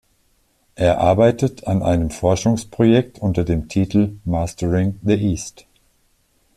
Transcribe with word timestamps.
Er 0.73 0.97
arbeitet 0.99 1.67
an 1.67 1.83
einem 1.83 2.09
Forschungsprojekt 2.09 3.19
unter 3.19 3.43
dem 3.43 3.67
Titel: 3.67 4.15
“Mastering 4.25 4.97
the 5.03 5.13
East. 5.13 5.67